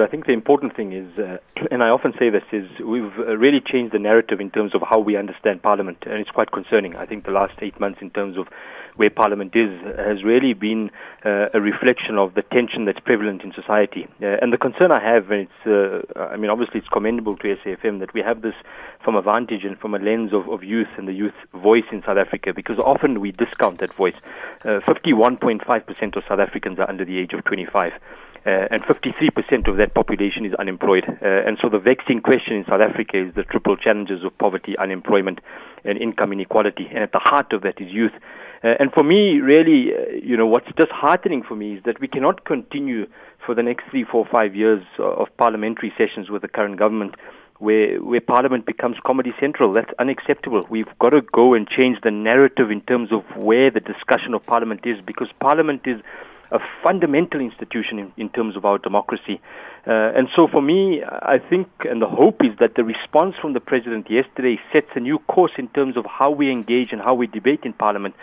[0.00, 1.38] I think the important thing is, uh,
[1.70, 4.82] and I often say this, is we've uh, really changed the narrative in terms of
[4.88, 6.96] how we understand Parliament, and it's quite concerning.
[6.96, 8.48] I think the last eight months, in terms of
[8.96, 10.90] where Parliament is, has really been
[11.24, 14.08] uh, a reflection of the tension that's prevalent in society.
[14.20, 17.56] Uh, and the concern I have, and it's, uh, I mean, obviously it's commendable to
[17.64, 18.54] SAFM that we have this
[19.04, 22.02] from a vantage and from a lens of, of youth and the youth voice in
[22.02, 24.16] South Africa, because often we discount that voice.
[24.64, 27.92] 51.5% of South Africans are under the age of 25
[28.46, 31.04] uh, and 53% of that population is unemployed.
[31.08, 34.76] Uh, and so the vexing question in South Africa is the triple challenges of poverty,
[34.78, 35.40] unemployment,
[35.84, 36.86] and income inequality.
[36.88, 38.12] And at the heart of that is youth.
[38.64, 42.08] Uh, and for me, really, uh, you know, what's disheartening for me is that we
[42.08, 43.06] cannot continue
[43.44, 47.14] for the next three, four, five years of parliamentary sessions with the current government
[47.58, 49.72] where where Parliament becomes comedy central.
[49.72, 50.64] That's unacceptable.
[50.70, 54.44] We've got to go and change the narrative in terms of where the discussion of
[54.46, 56.00] Parliament is, because Parliament is
[56.50, 59.40] a fundamental institution in, in terms of our democracy.
[59.86, 63.52] Uh, and so for me, I think, and the hope is that the response from
[63.52, 67.14] the President yesterday sets a new course in terms of how we engage and how
[67.14, 68.14] we debate in Parliament.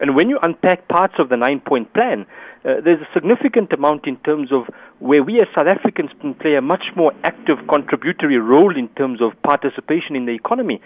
[0.00, 2.26] And when you unpack parts of the nine point plan,
[2.64, 4.62] uh, there's a significant amount in terms of
[4.98, 9.20] where we as South Africans can play a much more active contributory role in terms
[9.20, 10.80] of participation in the economy.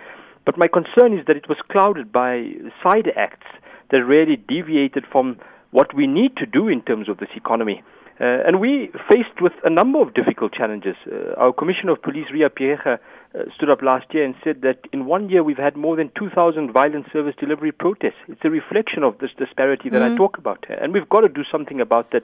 [0.45, 3.47] But my concern is that it was clouded by side acts
[3.91, 5.39] that really deviated from
[5.71, 7.83] what we need to do in terms of this economy.
[8.19, 10.97] Uh, and we faced with a number of difficult challenges.
[11.07, 14.81] Uh, our Commissioner of Police, Riah Phiyega, uh, stood up last year and said that
[14.91, 18.17] in one year we've had more than 2,000 violent service delivery protests.
[18.29, 20.15] It's a reflection of this disparity that mm-hmm.
[20.15, 20.65] I talk about.
[20.69, 22.23] And we've got to do something about that,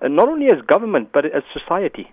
[0.00, 2.10] uh, not only as government, but as society.